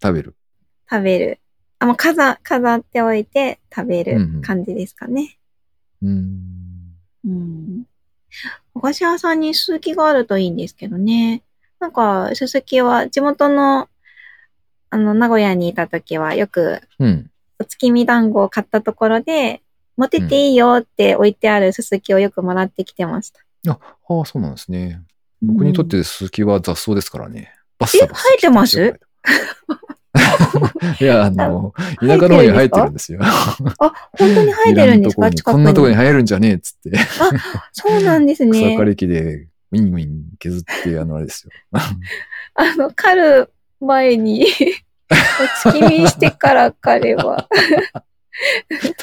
[0.00, 0.36] 食べる。
[0.88, 1.40] 食べる。
[1.80, 5.36] あ、もう飾、飾っておいて食べうんうんる感じですかね。
[6.02, 6.53] うーん。
[7.26, 7.84] うん。
[8.74, 11.42] お菓子屋さんにすすきがあるといいんですけどね。
[11.80, 13.88] なんか、すすきは地元の、
[14.90, 17.30] あの、名古屋にいた時はよくうん。
[17.60, 19.62] お月見団子を買ったところで、
[19.96, 23.40] 持ってっていいよって置いてあるすすきをよくもらってきてました。
[23.68, 25.00] あ、ああ、そうなんですね。
[25.40, 27.54] 僕にとっうんてススキは雑草ですからね。
[27.78, 29.00] バッえサバサ生えてます？
[31.00, 33.18] いや、あの、田舎の方に生えてるんですよ。
[33.22, 33.56] あ、
[34.12, 35.30] 本当に生えてるんですか？
[35.52, 35.98] こんなとこにに。
[36.00, 36.96] 生えるんじゃねえっつって、
[37.72, 38.84] そうなんです草ね刈。
[38.84, 41.50] り機でウィンウィン削って、あの、あれですよ。
[42.54, 44.46] あの、狩る前に、
[45.10, 47.48] お月見してから狩れば、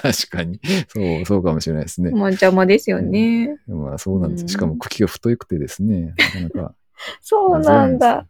[0.02, 0.60] 確かに。
[0.88, 2.12] そう、そうかもしれないですね。
[2.12, 3.58] もう邪魔ですよね。
[3.68, 4.48] まあそうなんです。
[4.48, 6.76] しかも茎が太くてですね、なかなか。
[7.22, 8.28] そうなんだ。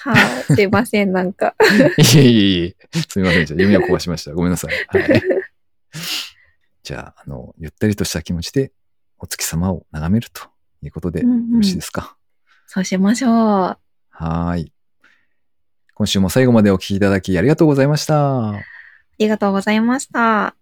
[0.00, 1.54] はい、すいません、なんか。
[2.14, 2.76] いえいえいえ、
[3.08, 3.46] すみません。
[3.46, 4.32] じゃあ夢を壊しました。
[4.32, 4.86] ごめんなさい。
[4.96, 5.22] はい。
[6.84, 8.72] じゃあ、あの、ゆったりとした気持ちで
[9.18, 10.42] お月様を眺めると
[10.82, 12.16] いうことでようんうんろしいですか？
[12.66, 13.30] そうしましょう。
[13.30, 14.72] はーい。
[15.94, 18.50] 今週も最後までお聞きいただきありがとうございました。
[18.50, 18.60] あ
[19.18, 20.54] りがとうございました。